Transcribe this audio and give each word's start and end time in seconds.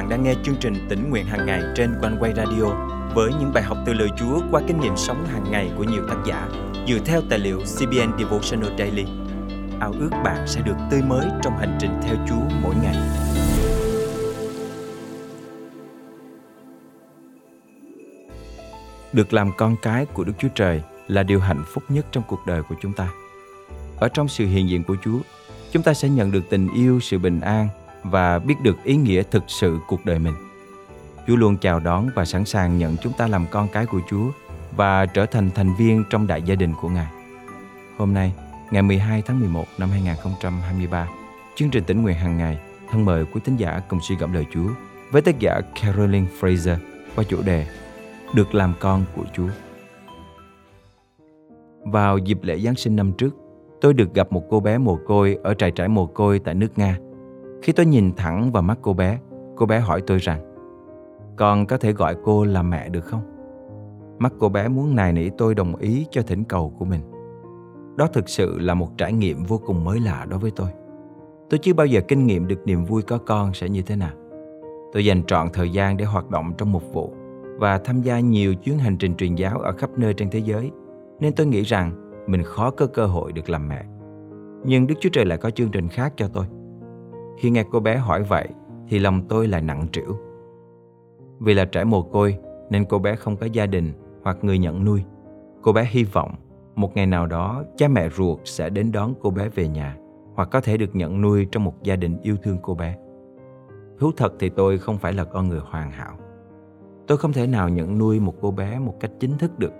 bạn 0.00 0.08
đang 0.08 0.22
nghe 0.22 0.34
chương 0.44 0.56
trình 0.60 0.74
tỉnh 0.88 1.10
nguyện 1.10 1.26
hàng 1.26 1.46
ngày 1.46 1.62
trên 1.76 1.94
quanh 2.00 2.16
quay 2.20 2.32
radio 2.36 2.64
với 3.14 3.30
những 3.40 3.52
bài 3.54 3.62
học 3.62 3.78
từ 3.86 3.92
lời 3.92 4.08
Chúa 4.18 4.40
qua 4.50 4.62
kinh 4.66 4.80
nghiệm 4.80 4.96
sống 4.96 5.26
hàng 5.26 5.44
ngày 5.50 5.70
của 5.76 5.84
nhiều 5.84 6.02
tác 6.08 6.16
giả 6.26 6.48
dựa 6.88 6.98
theo 7.04 7.22
tài 7.30 7.38
liệu 7.38 7.58
CBN 7.58 8.18
Devotional 8.18 8.78
Daily. 8.78 9.04
Ao 9.80 9.92
ước 10.00 10.10
bạn 10.24 10.46
sẽ 10.46 10.60
được 10.60 10.74
tươi 10.90 11.02
mới 11.02 11.26
trong 11.42 11.58
hành 11.58 11.78
trình 11.80 11.90
theo 12.02 12.16
Chúa 12.28 12.56
mỗi 12.62 12.74
ngày. 12.82 12.96
Được 19.12 19.32
làm 19.32 19.50
con 19.56 19.76
cái 19.82 20.06
của 20.06 20.24
Đức 20.24 20.34
Chúa 20.38 20.48
Trời 20.54 20.82
là 21.08 21.22
điều 21.22 21.40
hạnh 21.40 21.64
phúc 21.66 21.84
nhất 21.88 22.06
trong 22.12 22.24
cuộc 22.28 22.40
đời 22.46 22.62
của 22.62 22.74
chúng 22.80 22.92
ta. 22.92 23.08
Ở 23.98 24.08
trong 24.08 24.28
sự 24.28 24.46
hiện 24.46 24.68
diện 24.68 24.84
của 24.84 24.96
Chúa, 25.04 25.18
chúng 25.72 25.82
ta 25.82 25.94
sẽ 25.94 26.08
nhận 26.08 26.32
được 26.32 26.50
tình 26.50 26.68
yêu, 26.74 27.00
sự 27.00 27.18
bình 27.18 27.40
an 27.40 27.68
và 28.04 28.38
biết 28.38 28.54
được 28.62 28.84
ý 28.84 28.96
nghĩa 28.96 29.22
thực 29.22 29.44
sự 29.46 29.78
cuộc 29.88 30.04
đời 30.04 30.18
mình. 30.18 30.34
Chúa 31.26 31.36
luôn 31.36 31.56
chào 31.56 31.80
đón 31.80 32.08
và 32.14 32.24
sẵn 32.24 32.44
sàng 32.44 32.78
nhận 32.78 32.96
chúng 32.96 33.12
ta 33.12 33.26
làm 33.26 33.46
con 33.50 33.68
cái 33.72 33.86
của 33.86 34.00
Chúa 34.10 34.30
và 34.76 35.06
trở 35.06 35.26
thành 35.26 35.50
thành 35.54 35.74
viên 35.74 36.04
trong 36.10 36.26
đại 36.26 36.42
gia 36.42 36.54
đình 36.54 36.74
của 36.80 36.88
Ngài. 36.88 37.12
Hôm 37.98 38.14
nay, 38.14 38.32
ngày 38.70 38.82
12 38.82 39.22
tháng 39.26 39.40
11 39.40 39.64
năm 39.78 39.90
2023, 39.90 41.08
chương 41.54 41.70
trình 41.70 41.84
tỉnh 41.84 42.02
nguyện 42.02 42.16
hàng 42.16 42.38
ngày 42.38 42.58
thân 42.90 43.04
mời 43.04 43.24
quý 43.24 43.40
tín 43.44 43.56
giả 43.56 43.80
cùng 43.88 44.00
suy 44.02 44.16
gẫm 44.16 44.32
lời 44.32 44.46
Chúa 44.54 44.68
với 45.10 45.22
tác 45.22 45.38
giả 45.38 45.60
carolyn 45.82 46.26
Fraser 46.40 46.76
qua 47.16 47.24
chủ 47.28 47.42
đề 47.42 47.66
Được 48.34 48.54
làm 48.54 48.74
con 48.80 49.04
của 49.16 49.24
Chúa. 49.36 49.48
Vào 51.84 52.18
dịp 52.18 52.38
lễ 52.42 52.58
Giáng 52.58 52.74
sinh 52.74 52.96
năm 52.96 53.12
trước, 53.12 53.36
tôi 53.80 53.94
được 53.94 54.14
gặp 54.14 54.32
một 54.32 54.42
cô 54.50 54.60
bé 54.60 54.78
mồ 54.78 54.98
côi 55.06 55.38
ở 55.42 55.54
trại 55.54 55.70
trải 55.70 55.88
mồ 55.88 56.06
côi 56.06 56.38
tại 56.38 56.54
nước 56.54 56.78
Nga. 56.78 56.98
Khi 57.62 57.72
tôi 57.72 57.86
nhìn 57.86 58.12
thẳng 58.16 58.52
vào 58.52 58.62
mắt 58.62 58.78
cô 58.82 58.92
bé, 58.92 59.18
cô 59.56 59.66
bé 59.66 59.80
hỏi 59.80 60.02
tôi 60.06 60.18
rằng 60.18 60.40
Con 61.36 61.66
có 61.66 61.76
thể 61.76 61.92
gọi 61.92 62.16
cô 62.24 62.44
là 62.44 62.62
mẹ 62.62 62.88
được 62.88 63.04
không? 63.04 63.22
Mắt 64.18 64.32
cô 64.38 64.48
bé 64.48 64.68
muốn 64.68 64.96
nài 64.96 65.12
nỉ 65.12 65.28
tôi 65.38 65.54
đồng 65.54 65.76
ý 65.76 66.06
cho 66.10 66.22
thỉnh 66.22 66.44
cầu 66.44 66.74
của 66.78 66.84
mình. 66.84 67.00
Đó 67.96 68.06
thực 68.12 68.28
sự 68.28 68.58
là 68.58 68.74
một 68.74 68.88
trải 68.98 69.12
nghiệm 69.12 69.44
vô 69.44 69.60
cùng 69.66 69.84
mới 69.84 70.00
lạ 70.00 70.26
đối 70.30 70.38
với 70.38 70.50
tôi. 70.50 70.68
Tôi 71.50 71.58
chưa 71.58 71.74
bao 71.74 71.86
giờ 71.86 72.00
kinh 72.08 72.26
nghiệm 72.26 72.48
được 72.48 72.66
niềm 72.66 72.84
vui 72.84 73.02
có 73.02 73.18
con 73.18 73.54
sẽ 73.54 73.68
như 73.68 73.82
thế 73.82 73.96
nào. 73.96 74.12
Tôi 74.92 75.04
dành 75.04 75.22
trọn 75.26 75.48
thời 75.52 75.70
gian 75.70 75.96
để 75.96 76.04
hoạt 76.04 76.30
động 76.30 76.52
trong 76.58 76.72
một 76.72 76.92
vụ 76.92 77.14
và 77.58 77.78
tham 77.78 78.02
gia 78.02 78.20
nhiều 78.20 78.54
chuyến 78.54 78.78
hành 78.78 78.96
trình 78.96 79.14
truyền 79.14 79.34
giáo 79.34 79.58
ở 79.58 79.72
khắp 79.72 79.90
nơi 79.96 80.14
trên 80.14 80.30
thế 80.30 80.38
giới, 80.38 80.70
nên 81.20 81.34
tôi 81.34 81.46
nghĩ 81.46 81.62
rằng 81.62 81.92
mình 82.26 82.42
khó 82.42 82.70
có 82.70 82.86
cơ 82.86 83.06
hội 83.06 83.32
được 83.32 83.50
làm 83.50 83.68
mẹ. 83.68 83.84
Nhưng 84.64 84.86
Đức 84.86 84.94
Chúa 85.00 85.10
Trời 85.12 85.24
lại 85.24 85.38
có 85.38 85.50
chương 85.50 85.70
trình 85.70 85.88
khác 85.88 86.12
cho 86.16 86.28
tôi. 86.28 86.46
Khi 87.40 87.50
nghe 87.50 87.64
cô 87.70 87.80
bé 87.80 87.96
hỏi 87.96 88.22
vậy, 88.22 88.48
thì 88.88 88.98
lòng 88.98 89.22
tôi 89.28 89.48
lại 89.48 89.62
nặng 89.62 89.86
trĩu. 89.92 90.16
Vì 91.38 91.54
là 91.54 91.64
trẻ 91.64 91.84
mồ 91.84 92.02
côi, 92.02 92.38
nên 92.70 92.84
cô 92.84 92.98
bé 92.98 93.16
không 93.16 93.36
có 93.36 93.46
gia 93.46 93.66
đình 93.66 93.92
hoặc 94.22 94.38
người 94.42 94.58
nhận 94.58 94.84
nuôi. 94.84 95.04
Cô 95.62 95.72
bé 95.72 95.88
hy 95.90 96.04
vọng 96.04 96.34
một 96.74 96.96
ngày 96.96 97.06
nào 97.06 97.26
đó 97.26 97.64
cha 97.76 97.88
mẹ 97.88 98.08
ruột 98.08 98.38
sẽ 98.44 98.70
đến 98.70 98.92
đón 98.92 99.14
cô 99.20 99.30
bé 99.30 99.48
về 99.48 99.68
nhà 99.68 99.96
hoặc 100.34 100.48
có 100.52 100.60
thể 100.60 100.76
được 100.76 100.96
nhận 100.96 101.20
nuôi 101.20 101.46
trong 101.52 101.64
một 101.64 101.82
gia 101.82 101.96
đình 101.96 102.18
yêu 102.22 102.36
thương 102.42 102.58
cô 102.62 102.74
bé. 102.74 102.96
Thú 103.98 104.10
thật 104.16 104.32
thì 104.38 104.48
tôi 104.48 104.78
không 104.78 104.98
phải 104.98 105.12
là 105.12 105.24
con 105.24 105.48
người 105.48 105.60
hoàn 105.60 105.90
hảo. 105.90 106.18
Tôi 107.06 107.18
không 107.18 107.32
thể 107.32 107.46
nào 107.46 107.68
nhận 107.68 107.98
nuôi 107.98 108.20
một 108.20 108.34
cô 108.40 108.50
bé 108.50 108.78
một 108.78 108.94
cách 109.00 109.10
chính 109.20 109.38
thức 109.38 109.58
được. 109.58 109.72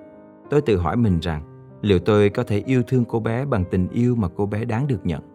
Tôi 0.51 0.61
tự 0.61 0.77
hỏi 0.77 0.97
mình 0.97 1.19
rằng, 1.21 1.43
liệu 1.83 1.99
tôi 1.99 2.31
có 2.31 2.43
thể 2.43 2.63
yêu 2.67 2.83
thương 2.87 3.05
cô 3.05 3.21
bé 3.21 3.45
bằng 3.45 3.65
tình 3.71 3.89
yêu 3.89 4.15
mà 4.15 4.29
cô 4.37 4.47
bé 4.47 4.65
đáng 4.65 4.87
được 4.87 5.07
nhận 5.07 5.30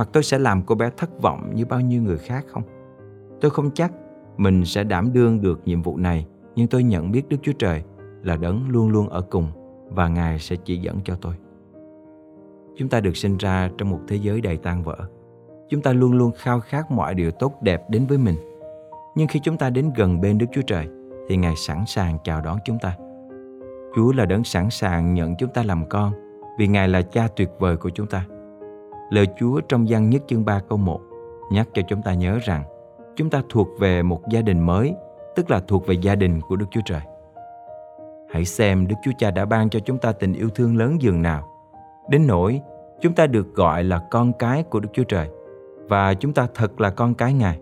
hoặc 0.00 0.08
tôi 0.12 0.22
sẽ 0.22 0.38
làm 0.38 0.62
cô 0.62 0.74
bé 0.74 0.90
thất 0.96 1.20
vọng 1.22 1.50
như 1.54 1.66
bao 1.66 1.80
nhiêu 1.80 2.02
người 2.02 2.18
khác 2.18 2.44
không? 2.48 2.62
Tôi 3.40 3.50
không 3.50 3.70
chắc 3.74 3.92
mình 4.36 4.64
sẽ 4.64 4.84
đảm 4.84 5.12
đương 5.12 5.40
được 5.40 5.60
nhiệm 5.64 5.82
vụ 5.82 5.96
này, 5.96 6.26
nhưng 6.54 6.68
tôi 6.68 6.82
nhận 6.82 7.12
biết 7.12 7.28
đức 7.28 7.36
chúa 7.42 7.52
trời 7.52 7.82
là 8.22 8.36
đấng 8.36 8.68
luôn 8.68 8.90
luôn 8.90 9.08
ở 9.08 9.20
cùng 9.20 9.46
và 9.88 10.08
ngài 10.08 10.38
sẽ 10.38 10.56
chỉ 10.56 10.76
dẫn 10.76 11.00
cho 11.04 11.14
tôi. 11.20 11.34
Chúng 12.76 12.88
ta 12.88 13.00
được 13.00 13.16
sinh 13.16 13.36
ra 13.36 13.70
trong 13.78 13.90
một 13.90 13.98
thế 14.08 14.16
giới 14.16 14.40
đầy 14.40 14.56
tan 14.56 14.82
vỡ. 14.82 14.96
Chúng 15.68 15.82
ta 15.82 15.92
luôn 15.92 16.12
luôn 16.12 16.32
khao 16.36 16.60
khát 16.60 16.90
mọi 16.90 17.14
điều 17.14 17.30
tốt 17.30 17.62
đẹp 17.62 17.90
đến 17.90 18.06
với 18.06 18.18
mình. 18.18 18.36
Nhưng 19.14 19.28
khi 19.28 19.40
chúng 19.42 19.56
ta 19.56 19.70
đến 19.70 19.90
gần 19.96 20.20
bên 20.20 20.38
đức 20.38 20.46
chúa 20.52 20.62
trời, 20.66 20.88
thì 21.28 21.36
ngài 21.36 21.56
sẵn 21.56 21.84
sàng 21.86 22.18
chào 22.24 22.40
đón 22.40 22.58
chúng 22.64 22.78
ta. 22.78 22.96
Chúa 23.96 24.12
là 24.12 24.26
đấng 24.26 24.44
sẵn 24.44 24.70
sàng 24.70 25.14
nhận 25.14 25.36
chúng 25.38 25.50
ta 25.54 25.62
làm 25.62 25.88
con, 25.88 26.12
vì 26.58 26.66
Ngài 26.66 26.88
là 26.88 27.02
cha 27.02 27.28
tuyệt 27.36 27.48
vời 27.58 27.76
của 27.76 27.90
chúng 27.90 28.06
ta. 28.06 28.26
Lời 29.10 29.26
Chúa 29.38 29.60
trong 29.60 29.88
gian 29.88 30.10
nhất 30.10 30.22
chương 30.26 30.44
3 30.44 30.60
câu 30.68 30.78
1 30.78 31.00
nhắc 31.52 31.68
cho 31.74 31.82
chúng 31.88 32.02
ta 32.02 32.14
nhớ 32.14 32.38
rằng 32.44 32.64
chúng 33.16 33.30
ta 33.30 33.42
thuộc 33.48 33.68
về 33.78 34.02
một 34.02 34.28
gia 34.30 34.42
đình 34.42 34.60
mới, 34.60 34.94
tức 35.36 35.50
là 35.50 35.60
thuộc 35.60 35.86
về 35.86 35.94
gia 35.94 36.14
đình 36.14 36.40
của 36.40 36.56
Đức 36.56 36.66
Chúa 36.70 36.80
Trời. 36.84 37.00
Hãy 38.30 38.44
xem 38.44 38.86
Đức 38.88 38.96
Chúa 39.04 39.12
Cha 39.18 39.30
đã 39.30 39.44
ban 39.44 39.70
cho 39.70 39.80
chúng 39.80 39.98
ta 39.98 40.12
tình 40.12 40.32
yêu 40.32 40.48
thương 40.54 40.76
lớn 40.76 41.02
dường 41.02 41.22
nào. 41.22 41.48
Đến 42.08 42.26
nỗi 42.26 42.60
chúng 43.00 43.14
ta 43.14 43.26
được 43.26 43.54
gọi 43.54 43.84
là 43.84 43.98
con 44.10 44.32
cái 44.38 44.62
của 44.62 44.80
Đức 44.80 44.88
Chúa 44.92 45.04
Trời 45.04 45.28
và 45.88 46.14
chúng 46.14 46.32
ta 46.32 46.48
thật 46.54 46.80
là 46.80 46.90
con 46.90 47.14
cái 47.14 47.32
Ngài. 47.32 47.58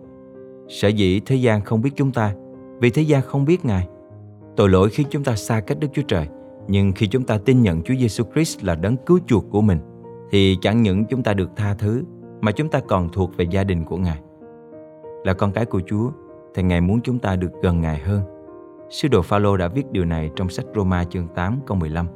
Sở 0.67 0.87
dĩ 0.87 1.19
thế 1.25 1.35
gian 1.35 1.61
không 1.61 1.81
biết 1.81 1.91
chúng 1.95 2.11
ta 2.11 2.33
vì 2.79 2.89
thế 2.89 3.01
gian 3.01 3.21
không 3.21 3.45
biết 3.45 3.65
Ngài 3.65 3.87
Tội 4.55 4.69
lỗi 4.69 4.89
khi 4.89 5.05
chúng 5.09 5.23
ta 5.23 5.35
xa 5.35 5.59
cách 5.59 5.77
Đức 5.79 5.87
Chúa 5.93 6.01
Trời, 6.07 6.27
nhưng 6.67 6.91
khi 6.91 7.07
chúng 7.07 7.23
ta 7.23 7.37
tin 7.45 7.61
nhận 7.61 7.81
Chúa 7.81 7.93
Giêsu 7.99 8.23
Christ 8.33 8.63
là 8.63 8.75
đấng 8.75 8.97
cứu 8.97 9.19
chuộc 9.27 9.45
của 9.51 9.61
mình, 9.61 9.77
thì 10.31 10.57
chẳng 10.61 10.81
những 10.81 11.05
chúng 11.05 11.23
ta 11.23 11.33
được 11.33 11.49
tha 11.55 11.73
thứ, 11.73 12.03
mà 12.41 12.51
chúng 12.51 12.69
ta 12.69 12.79
còn 12.87 13.09
thuộc 13.09 13.37
về 13.37 13.45
gia 13.51 13.63
đình 13.63 13.85
của 13.85 13.97
Ngài. 13.97 14.21
Là 15.23 15.33
con 15.33 15.51
cái 15.51 15.65
của 15.65 15.81
Chúa, 15.85 16.11
thì 16.55 16.63
Ngài 16.63 16.81
muốn 16.81 17.01
chúng 17.01 17.19
ta 17.19 17.35
được 17.35 17.51
gần 17.61 17.81
Ngài 17.81 17.99
hơn. 17.99 18.21
Sứ 18.89 19.07
đồ 19.07 19.21
Phaolô 19.21 19.57
đã 19.57 19.67
viết 19.67 19.91
điều 19.91 20.05
này 20.05 20.31
trong 20.35 20.49
sách 20.49 20.65
Roma 20.75 21.03
chương 21.03 21.27
8 21.27 21.59
câu 21.65 21.77
15. 21.77 22.07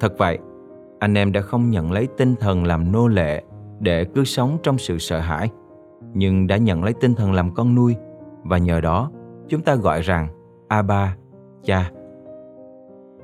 Thật 0.00 0.18
vậy, 0.18 0.38
anh 0.98 1.14
em 1.14 1.32
đã 1.32 1.40
không 1.40 1.70
nhận 1.70 1.92
lấy 1.92 2.08
tinh 2.16 2.34
thần 2.40 2.64
làm 2.64 2.92
nô 2.92 3.08
lệ 3.08 3.42
để 3.80 4.04
cứ 4.04 4.24
sống 4.24 4.58
trong 4.62 4.78
sự 4.78 4.98
sợ 4.98 5.18
hãi, 5.18 5.50
nhưng 6.14 6.46
đã 6.46 6.56
nhận 6.56 6.84
lấy 6.84 6.92
tinh 7.00 7.14
thần 7.14 7.32
làm 7.32 7.54
con 7.54 7.74
nuôi 7.74 7.96
và 8.42 8.58
nhờ 8.58 8.80
đó 8.80 9.10
chúng 9.48 9.62
ta 9.62 9.74
gọi 9.74 10.00
rằng 10.00 10.28
Abba, 10.68 11.16
cha. 11.64 11.90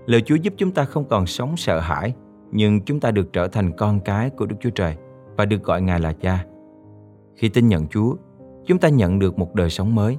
Lời 0.06 0.21
Chúa 0.21 0.35
giúp 0.35 0.55
chúng 0.56 0.71
ta 0.71 0.85
không 0.85 1.05
còn 1.05 1.27
sống 1.27 1.56
sợ 1.56 1.81
hãi, 1.81 2.15
nhưng 2.51 2.81
chúng 2.81 3.01
ta 3.01 3.11
được 3.11 3.33
trở 3.33 3.49
thành 3.49 3.73
con 3.77 4.01
cái 4.01 4.31
của 4.31 4.47
Đức 4.47 4.57
Chúa 4.61 4.71
Trời 4.71 4.97
và 5.37 5.45
được 5.45 5.62
gọi 5.62 5.83
Ngài 5.83 6.01
là 6.01 6.12
cha. 6.12 6.45
Khi 7.34 7.49
tin 7.49 7.69
nhận 7.69 7.87
Chúa, 7.87 8.15
chúng 8.67 8.79
ta 8.79 8.89
nhận 8.89 9.19
được 9.19 9.39
một 9.39 9.55
đời 9.55 9.71
sống 9.71 9.95
mới. 9.95 10.19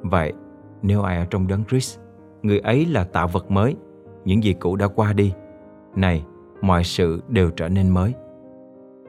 Vậy, 0.00 0.32
nếu 0.82 1.02
ai 1.02 1.18
ở 1.18 1.26
trong 1.30 1.46
đấng 1.46 1.64
Christ, 1.64 1.98
người 2.42 2.58
ấy 2.58 2.86
là 2.86 3.04
tạo 3.04 3.28
vật 3.28 3.50
mới, 3.50 3.76
những 4.24 4.44
gì 4.44 4.52
cũ 4.52 4.76
đã 4.76 4.88
qua 4.88 5.12
đi. 5.12 5.32
Này, 5.96 6.24
mọi 6.60 6.84
sự 6.84 7.22
đều 7.28 7.50
trở 7.50 7.68
nên 7.68 7.90
mới. 7.90 8.14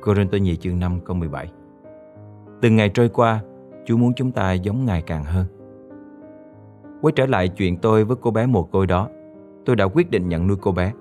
Corinto 0.03 0.37
nhì 0.37 0.55
chương 0.55 0.79
5 0.79 0.99
câu 1.05 1.15
17 1.15 1.51
Từng 2.61 2.75
ngày 2.75 2.89
trôi 2.89 3.09
qua, 3.09 3.41
Chúa 3.85 3.97
muốn 3.97 4.13
chúng 4.15 4.31
ta 4.31 4.53
giống 4.53 4.85
Ngài 4.85 5.01
càng 5.01 5.23
hơn. 5.23 5.45
Quay 7.01 7.11
trở 7.15 7.25
lại 7.25 7.47
chuyện 7.47 7.77
tôi 7.77 8.05
với 8.05 8.17
cô 8.21 8.31
bé 8.31 8.45
mồ 8.45 8.63
côi 8.63 8.87
đó, 8.87 9.09
tôi 9.65 9.75
đã 9.75 9.85
quyết 9.85 10.11
định 10.11 10.29
nhận 10.29 10.47
nuôi 10.47 10.57
cô 10.61 10.71
bé. 10.71 10.93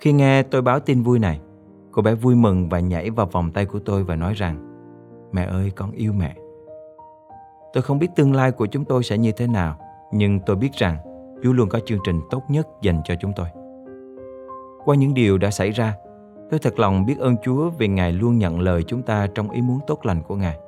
Khi 0.00 0.12
nghe 0.12 0.42
tôi 0.42 0.62
báo 0.62 0.80
tin 0.80 1.02
vui 1.02 1.18
này, 1.18 1.40
cô 1.92 2.02
bé 2.02 2.14
vui 2.14 2.34
mừng 2.34 2.68
và 2.68 2.80
nhảy 2.80 3.10
vào 3.10 3.26
vòng 3.26 3.50
tay 3.50 3.66
của 3.66 3.78
tôi 3.78 4.04
và 4.04 4.16
nói 4.16 4.34
rằng 4.34 4.74
Mẹ 5.34 5.44
ơi, 5.44 5.72
con 5.76 5.90
yêu 5.90 6.12
mẹ. 6.12 6.34
Tôi 7.72 7.82
không 7.82 7.98
biết 7.98 8.08
tương 8.16 8.34
lai 8.34 8.52
của 8.52 8.66
chúng 8.66 8.84
tôi 8.84 9.02
sẽ 9.02 9.18
như 9.18 9.32
thế 9.32 9.46
nào, 9.46 9.76
nhưng 10.12 10.40
tôi 10.40 10.56
biết 10.56 10.72
rằng 10.72 10.96
Chúa 11.42 11.52
luôn 11.52 11.68
có 11.68 11.80
chương 11.86 11.98
trình 12.06 12.20
tốt 12.30 12.42
nhất 12.48 12.68
dành 12.82 13.00
cho 13.04 13.14
chúng 13.20 13.32
tôi. 13.36 13.46
Qua 14.84 14.96
những 14.96 15.14
điều 15.14 15.38
đã 15.38 15.50
xảy 15.50 15.70
ra, 15.70 15.94
tôi 16.50 16.60
thật 16.60 16.78
lòng 16.78 17.06
biết 17.06 17.18
ơn 17.18 17.36
Chúa 17.44 17.70
vì 17.70 17.88
Ngài 17.88 18.12
luôn 18.12 18.38
nhận 18.38 18.60
lời 18.60 18.82
chúng 18.82 19.02
ta 19.02 19.26
trong 19.34 19.50
ý 19.50 19.62
muốn 19.62 19.78
tốt 19.86 20.06
lành 20.06 20.22
của 20.22 20.36
Ngài. 20.36 20.58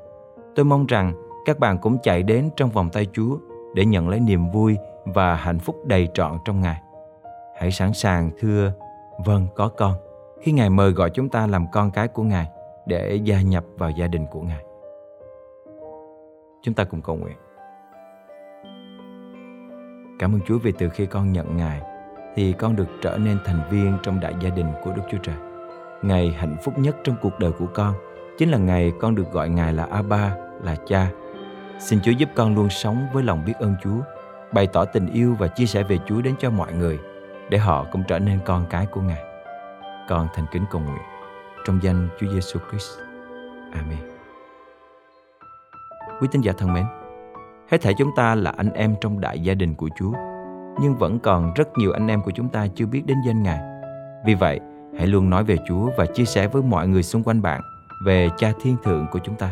Tôi 0.54 0.65
mong 0.65 0.86
rằng 0.86 1.12
các 1.47 1.59
bạn 1.59 1.78
cũng 1.78 1.98
chạy 2.03 2.22
đến 2.22 2.51
trong 2.56 2.71
vòng 2.71 2.91
tay 2.91 3.06
Chúa 3.12 3.39
để 3.74 3.84
nhận 3.84 4.09
lấy 4.09 4.21
niềm 4.21 4.51
vui 4.51 4.77
và 5.04 5.34
hạnh 5.34 5.59
phúc 5.59 5.77
đầy 5.84 6.09
trọn 6.15 6.39
trong 6.45 6.60
Ngài. 6.60 6.80
Hãy 7.59 7.71
sẵn 7.71 7.92
sàng 7.92 8.30
thưa 8.39 8.72
vâng 9.24 9.47
có 9.54 9.68
con 9.68 9.95
khi 10.41 10.53
Ngài 10.53 10.71
mời 10.71 10.91
gọi 10.91 11.10
chúng 11.10 11.28
ta 11.28 11.47
làm 11.47 11.66
con 11.72 11.91
cái 11.91 12.09
của 12.09 12.22
Ngài 12.22 12.48
để 12.86 13.21
gia 13.24 13.41
nhập 13.41 13.65
vào 13.77 13.91
gia 13.91 14.07
đình 14.07 14.27
của 14.30 14.41
Ngài. 14.41 14.65
Chúng 16.63 16.74
ta 16.74 16.84
cùng 16.84 17.03
cầu 17.03 17.16
nguyện. 17.16 17.36
Cảm 20.18 20.34
ơn 20.34 20.41
Chúa 20.47 20.59
vì 20.59 20.72
từ 20.78 20.89
khi 20.89 21.07
con 21.07 21.33
nhận 21.33 21.57
Ngài 21.57 21.83
thì 22.34 22.53
con 22.53 22.77
được 22.77 22.89
trở 23.03 23.18
nên 23.18 23.39
thành 23.45 23.60
viên 23.71 23.98
trong 24.03 24.21
đại 24.21 24.34
gia 24.41 24.51
đình 24.51 24.66
của 24.84 24.92
Đức 24.92 25.03
Chúa 25.10 25.18
Trời. 25.22 25.36
Ngày 26.03 26.30
hạnh 26.30 26.57
phúc 26.65 26.78
nhất 26.78 26.97
trong 27.04 27.16
cuộc 27.22 27.39
đời 27.39 27.53
của 27.53 27.66
con 27.74 27.95
chính 28.39 28.51
là 28.51 28.59
ngày 28.59 28.92
con 29.01 29.15
được 29.15 29.33
gọi 29.33 29.48
Ngài 29.48 29.72
là 29.72 29.84
Abba, 29.84 30.36
là 30.63 30.77
cha 30.86 31.10
Xin 31.78 32.01
Chúa 32.01 32.10
giúp 32.10 32.28
con 32.34 32.54
luôn 32.54 32.71
sống 32.71 33.07
với 33.13 33.22
lòng 33.22 33.45
biết 33.47 33.53
ơn 33.59 33.74
Chúa, 33.83 34.01
bày 34.53 34.66
tỏ 34.66 34.84
tình 34.84 35.13
yêu 35.13 35.36
và 35.39 35.48
chia 35.48 35.66
sẻ 35.66 35.83
về 35.83 35.98
Chúa 36.07 36.21
đến 36.21 36.34
cho 36.39 36.51
mọi 36.51 36.72
người, 36.72 36.98
để 37.51 37.59
họ 37.59 37.87
cũng 37.93 38.03
trở 38.09 38.19
nên 38.19 38.39
con 38.45 38.66
cái 38.71 38.87
của 38.87 39.01
Ngài. 39.01 39.22
Con 40.09 40.28
thành 40.34 40.47
kính 40.53 40.65
cầu 40.71 40.81
nguyện 40.81 41.03
trong 41.66 41.78
danh 41.83 42.09
Chúa 42.21 42.27
Giêsu 42.33 42.60
Christ. 42.71 42.98
Amen. 43.72 43.98
Quý 46.21 46.28
tín 46.33 46.41
giả 46.43 46.53
thân 46.59 46.72
mến, 46.72 46.84
Hết 47.71 47.83
thảy 47.83 47.95
chúng 47.98 48.10
ta 48.16 48.34
là 48.34 48.53
anh 48.57 48.72
em 48.72 48.95
trong 49.01 49.21
đại 49.21 49.41
gia 49.41 49.54
đình 49.54 49.75
của 49.75 49.89
Chúa, 49.98 50.13
nhưng 50.81 50.97
vẫn 50.97 51.19
còn 51.19 51.53
rất 51.54 51.69
nhiều 51.78 51.93
anh 51.93 52.09
em 52.09 52.22
của 52.22 52.31
chúng 52.31 52.48
ta 52.48 52.66
chưa 52.75 52.87
biết 52.87 53.03
đến 53.07 53.16
danh 53.27 53.43
Ngài. 53.43 53.60
Vì 54.27 54.34
vậy, 54.34 54.60
hãy 54.99 55.07
luôn 55.07 55.31
nói 55.31 55.45
về 55.45 55.57
Chúa 55.69 55.91
và 55.97 56.07
chia 56.07 56.25
sẻ 56.25 56.49
với 56.49 56.63
mọi 56.63 56.89
người 56.89 57.03
xung 57.03 57.22
quanh 57.22 57.42
bạn 57.42 57.60
về 58.07 58.28
Cha 58.37 58.53
Thiên 58.63 58.77
Thượng 58.84 59.07
của 59.13 59.19
chúng 59.25 59.34
ta. 59.34 59.51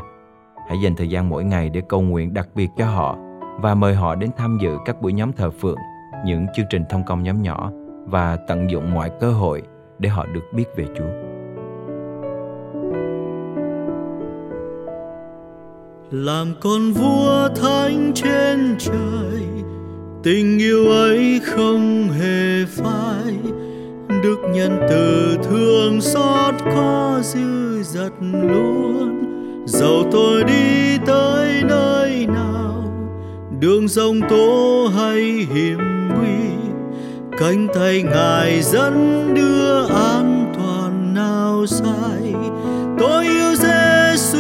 Hãy 0.69 0.81
dành 0.81 0.97
thời 0.97 1.09
gian 1.09 1.29
mỗi 1.29 1.45
ngày 1.45 1.71
để 1.71 1.83
cầu 1.89 2.01
nguyện 2.01 2.35
đặc 2.35 2.49
biệt 2.55 2.69
cho 2.77 2.87
họ 2.87 3.17
và 3.61 3.75
mời 3.75 3.95
họ 3.95 4.15
đến 4.15 4.31
tham 4.37 4.59
dự 4.61 4.77
các 4.85 5.03
buổi 5.03 5.13
nhóm 5.13 5.33
thờ 5.33 5.51
phượng, 5.51 5.79
những 6.25 6.47
chương 6.55 6.67
trình 6.71 6.85
thông 6.91 7.05
công 7.05 7.23
nhóm 7.23 7.43
nhỏ 7.43 7.71
và 8.07 8.37
tận 8.37 8.71
dụng 8.71 8.95
mọi 8.95 9.11
cơ 9.21 9.31
hội 9.31 9.63
để 9.99 10.09
họ 10.09 10.27
được 10.27 10.53
biết 10.53 10.67
về 10.77 10.87
Chúa. 10.99 11.35
Làm 16.11 16.55
con 16.61 16.93
vua 16.93 17.49
thánh 17.63 18.13
trên 18.15 18.77
trời, 18.79 19.43
tình 20.23 20.59
yêu 20.59 20.89
ấy 20.89 21.41
không 21.45 22.09
hề 22.09 22.65
phai. 22.67 23.37
Đức 24.23 24.37
nhân 24.53 24.79
từ 24.89 25.37
thương 25.43 26.01
xót 26.01 26.55
có 26.65 27.21
dư 27.23 27.83
dật 27.83 28.13
luôn. 28.21 29.21
Dẫu 29.67 30.09
tôi 30.13 30.45
đi 30.45 30.99
tới 31.07 31.63
nơi 31.69 32.27
nào, 32.27 32.85
đường 33.61 33.89
sông 33.89 34.21
tố 34.31 34.89
hay 34.97 35.21
hiểm 35.55 35.79
nguy 36.09 36.64
cánh 37.39 37.67
tay 37.75 38.03
ngài 38.03 38.63
dẫn 38.63 39.29
đưa 39.35 39.87
an 39.87 40.53
toàn 40.57 41.15
nào 41.15 41.67
sai. 41.67 42.35
Tôi 42.99 43.25
yêu 43.25 43.55
Giêsu 43.55 44.39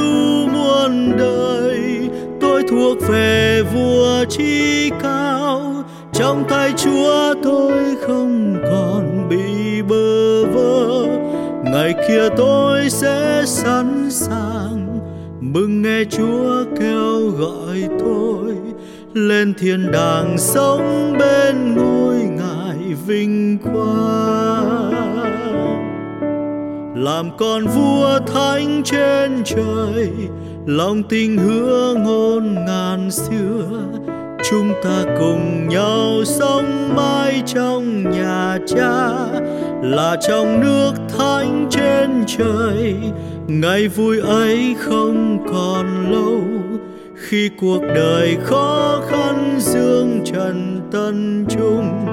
muôn 0.52 1.16
đời. 1.18 2.08
Tôi 2.40 2.62
thuộc 2.70 2.98
về 3.08 3.62
vua 3.74 4.24
trí 4.24 4.90
cao. 5.02 5.84
Trong 6.12 6.44
tay 6.48 6.72
Chúa 6.76 7.34
tôi 7.42 7.96
không 8.06 8.56
còn 8.64 9.28
bị 9.28 9.82
bơ 9.82 10.44
vơ. 10.44 11.06
Ngày 11.64 11.94
kia 12.08 12.28
tôi 12.36 12.90
sẽ 12.90 13.42
sẵn 13.46 14.10
sàng. 14.10 15.00
Mừng 15.40 15.82
nghe 15.82 16.04
Chúa 16.10 16.64
kêu 16.80 17.30
gọi 17.38 17.88
tôi. 18.00 18.54
Lên 19.14 19.54
thiên 19.58 19.92
đàng 19.92 20.38
sống 20.38 21.16
bên 21.18 21.74
ngôi 21.74 22.16
ngài 22.16 22.63
vinh 23.06 23.58
quang. 23.58 24.90
Làm 26.96 27.36
con 27.38 27.66
vua 27.66 28.18
thánh 28.26 28.82
trên 28.84 29.42
trời, 29.44 30.10
lòng 30.66 31.02
tình 31.02 31.38
hứa 31.38 31.94
ngôn 31.94 32.54
ngàn 32.54 33.10
xưa. 33.10 33.62
Chúng 34.50 34.72
ta 34.84 35.04
cùng 35.18 35.68
nhau 35.68 36.24
sống 36.24 36.94
mãi 36.96 37.42
trong 37.46 38.10
nhà 38.10 38.58
cha, 38.66 39.08
là 39.82 40.16
trong 40.28 40.60
nước 40.60 40.92
thánh 41.18 41.66
trên 41.70 42.24
trời. 42.26 42.94
Ngày 43.46 43.88
vui 43.88 44.20
ấy 44.20 44.74
không 44.78 45.46
còn 45.52 46.12
lâu, 46.12 46.42
khi 47.14 47.50
cuộc 47.60 47.80
đời 47.94 48.36
khó 48.42 49.00
khăn 49.08 49.56
dương 49.58 50.20
trần 50.24 50.80
tân 50.92 51.46
trung 51.48 52.06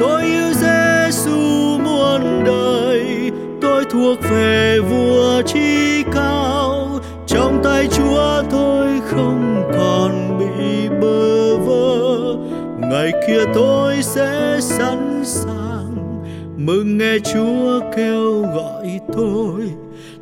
tôi 0.00 0.22
yêu 0.22 0.52
Giêsu 0.52 1.78
muôn 1.78 2.44
đời. 2.44 3.30
Tôi 3.60 3.84
thuộc 3.90 4.18
về 4.30 4.78
vua 4.80 5.42
trí 5.42 6.02
cao. 6.12 7.00
Trong 7.26 7.60
tay 7.64 7.88
Chúa 7.90 8.42
tôi 8.50 8.86
không 9.10 9.70
còn 9.72 10.38
bị 10.38 10.88
bơ 11.00 11.56
vơ. 11.56 12.36
Ngày 12.80 13.12
kia 13.26 13.44
tôi 13.54 14.02
sẽ 14.02 14.58
sẵn 14.60 15.22
sàng. 15.24 16.22
Mừng 16.56 16.98
nghe 16.98 17.18
Chúa 17.32 17.80
kêu 17.96 18.42
gọi 18.42 19.00
tôi. 19.16 19.70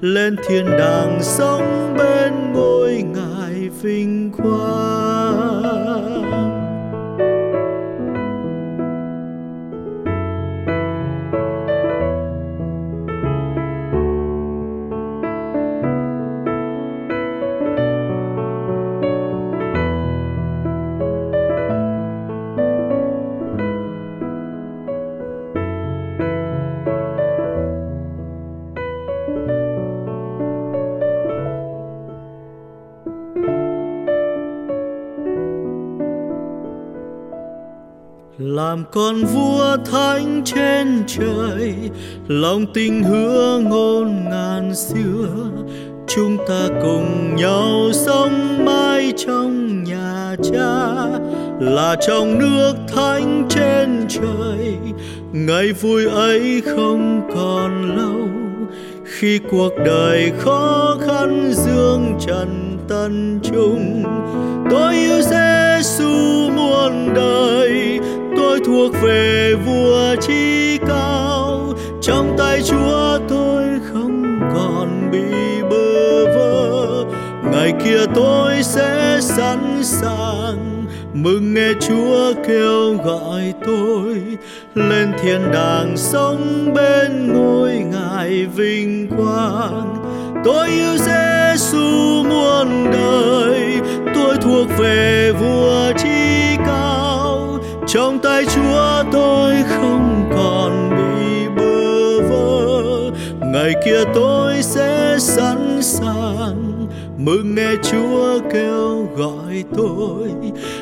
Lên 0.00 0.37
thiên 0.49 0.67
đàng 0.78 1.19
sống 1.23 1.94
bên 1.99 2.52
ngôi 2.52 3.05
ngài 3.14 3.69
vinh 3.82 4.32
quang. 4.32 6.06
Làm 38.56 38.85
con 38.91 39.25
vua 39.25 39.76
thánh 39.93 40.43
trên 40.44 41.05
trời. 41.06 41.75
Lòng 42.29 42.67
tình 42.75 43.03
hứa 43.03 43.58
ngôn 43.58 44.25
ngàn 44.31 44.75
xưa, 44.75 45.26
chúng 46.06 46.37
ta 46.49 46.69
cùng 46.82 47.37
nhau 47.37 47.91
sống 47.93 48.64
mãi 48.64 49.12
trong 49.17 49.85
nhà 49.85 50.37
cha. 50.43 50.97
Là 51.61 51.97
trong 52.06 52.38
nước 52.38 52.75
thánh 52.94 53.47
trên 53.49 54.06
trời, 54.08 54.76
ngày 55.32 55.73
vui 55.73 56.06
ấy 56.06 56.62
không 56.67 57.31
còn 57.35 57.97
lâu. 57.97 58.29
Khi 59.05 59.41
cuộc 59.50 59.73
đời 59.85 60.32
khó 60.38 60.97
khăn 61.06 61.52
dương 61.52 62.19
trần 62.26 62.79
tân 62.88 63.41
trung, 63.43 64.02
tôi 64.70 64.94
yêu 64.94 65.23
Giêsu 65.23 66.50
muôn 66.56 67.14
đời 67.14 68.00
tôi 68.46 68.60
thuộc 68.66 68.93
về 69.02 69.54
vua 69.54 70.16
trí 70.20 70.78
cao. 70.88 71.72
Trong 72.02 72.34
tay 72.38 72.62
chúa 72.62 73.19
tôi 73.28 73.64
không 73.93 74.40
còn 74.54 75.10
bị 75.12 75.62
bơ 75.70 76.25
vơ. 76.34 77.04
Ngày 77.52 77.72
kia 77.84 78.06
tôi 78.14 78.62
sẽ 78.62 79.19
sẵn 79.20 79.82
sàng 79.82 80.85
mừng 81.14 81.54
nghe 81.54 81.73
chúa 81.80 82.32
kêu 82.49 82.94
gọi 83.04 83.54
tôi. 83.66 84.23
Lên 84.75 85.12
thiên 85.23 85.40
đàng 85.52 85.97
sống 85.97 86.75
bên 86.75 87.32
ngôi 87.32 87.73
ngài 87.73 88.47
vinh 88.56 89.09
quang. 89.16 89.97
Tôi 90.44 90.68
yêu 90.68 90.97
Giêsu 90.97 92.23
muôn 92.28 92.90
đời. 92.92 93.80
Tôi 94.14 94.37
thuộc 94.42 94.66
về 94.78 95.15
trong 98.37 98.55
Chúa, 98.55 99.11
tôi 99.12 99.55
không 99.69 100.31
còn 100.35 100.90
bị 100.90 101.49
bơ 101.57 102.21
vơ. 102.28 103.11
Ngày 103.52 103.75
kia 103.85 104.05
tôi 104.14 104.62
sẽ 104.62 105.16
sẵn 105.19 105.83
sàng 105.83 106.87
mừng 107.19 107.55
nghe 107.55 107.71
Chúa 107.83 108.38
kêu 108.52 109.09
gọi 109.16 109.64
tôi. 109.76 110.28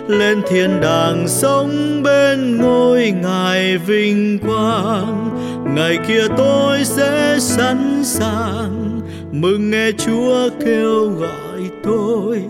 Lên 0.08 0.42
thiên 0.48 0.80
đàng 0.80 1.28
sống 1.28 2.02
bên 2.02 2.56
ngôi 2.56 3.10
ngài 3.22 3.78
vinh 3.78 4.38
quang. 4.38 5.30
Ngày 5.74 5.98
kia 6.08 6.26
tôi 6.36 6.84
sẽ 6.84 7.36
sẵn 7.40 8.02
sàng 8.04 9.00
mừng 9.32 9.70
nghe 9.70 9.90
Chúa 9.98 10.48
kêu 10.64 11.08
gọi 11.08 11.60
tôi. 11.84 12.42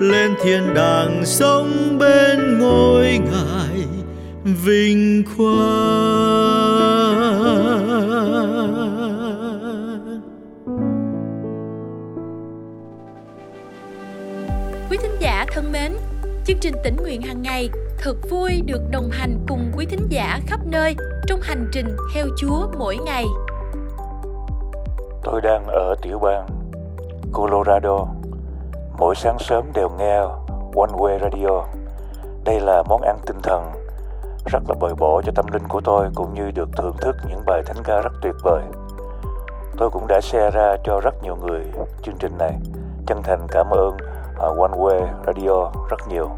Lên 0.00 0.34
thiên 0.44 0.74
đàng 0.74 1.22
sống 1.24 1.96
bên 1.98 2.58
ngôi 2.58 3.18
ngài 3.18 3.71
vinh 4.44 5.24
quang 5.36 6.62
Quý 14.90 14.98
thính 15.02 15.16
giả 15.20 15.46
thân 15.52 15.72
mến, 15.72 15.92
chương 16.44 16.58
trình 16.60 16.74
tỉnh 16.84 16.96
nguyện 16.96 17.22
hàng 17.22 17.42
ngày 17.42 17.70
thật 17.98 18.16
vui 18.30 18.62
được 18.66 18.80
đồng 18.90 19.10
hành 19.10 19.38
cùng 19.48 19.72
quý 19.76 19.86
thính 19.86 20.06
giả 20.08 20.40
khắp 20.46 20.60
nơi 20.66 20.96
trong 21.26 21.40
hành 21.42 21.68
trình 21.72 21.96
theo 22.14 22.26
Chúa 22.36 22.66
mỗi 22.78 22.96
ngày. 22.96 23.24
Tôi 25.24 25.40
đang 25.40 25.66
ở 25.66 25.94
tiểu 26.02 26.18
bang 26.18 26.46
Colorado. 27.32 28.06
Mỗi 28.98 29.14
sáng 29.14 29.38
sớm 29.38 29.64
đều 29.74 29.90
nghe 29.98 30.18
One 30.76 30.92
Way 30.92 31.18
Radio. 31.18 31.64
Đây 32.44 32.60
là 32.60 32.82
món 32.88 33.02
ăn 33.02 33.18
tinh 33.26 33.36
thần 33.42 33.81
rất 34.46 34.62
là 34.68 34.74
bồi 34.80 34.94
bổ 34.98 35.22
cho 35.26 35.32
tâm 35.34 35.46
linh 35.52 35.68
của 35.68 35.80
tôi 35.80 36.08
cũng 36.14 36.34
như 36.34 36.50
được 36.50 36.68
thưởng 36.76 36.96
thức 37.00 37.16
những 37.28 37.42
bài 37.46 37.62
thánh 37.66 37.82
ca 37.84 38.00
rất 38.00 38.12
tuyệt 38.22 38.34
vời. 38.42 38.62
Tôi 39.76 39.90
cũng 39.90 40.06
đã 40.06 40.20
share 40.20 40.50
ra 40.50 40.76
cho 40.84 41.00
rất 41.00 41.22
nhiều 41.22 41.36
người 41.36 41.64
chương 42.02 42.16
trình 42.18 42.38
này. 42.38 42.52
Chân 43.06 43.22
thành 43.22 43.46
cảm 43.50 43.70
ơn 43.70 43.96
uh, 44.34 44.58
One 44.58 44.78
Way 44.78 45.06
Radio 45.26 45.70
rất 45.90 46.08
nhiều. 46.08 46.30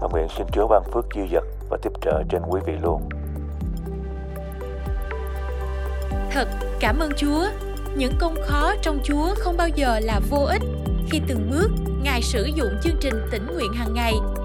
và 0.00 0.08
nguyện 0.12 0.28
xin 0.36 0.46
Chúa 0.52 0.68
ban 0.68 0.82
phước 0.84 1.04
dư 1.14 1.20
dật 1.32 1.44
và 1.70 1.76
tiếp 1.82 1.92
trợ 2.00 2.22
trên 2.28 2.42
quý 2.48 2.60
vị 2.66 2.72
luôn. 2.82 3.08
Thật 6.30 6.48
cảm 6.80 6.98
ơn 6.98 7.10
Chúa. 7.16 7.46
Những 7.96 8.12
công 8.20 8.34
khó 8.46 8.72
trong 8.82 8.98
Chúa 9.04 9.34
không 9.38 9.56
bao 9.56 9.68
giờ 9.68 10.00
là 10.02 10.20
vô 10.30 10.44
ích 10.44 10.62
khi 11.10 11.20
từng 11.28 11.50
bước 11.50 11.68
Ngài 12.02 12.22
sử 12.22 12.44
dụng 12.44 12.68
chương 12.82 12.96
trình 13.00 13.14
tỉnh 13.30 13.46
nguyện 13.54 13.72
hàng 13.72 13.94
ngày 13.94 14.14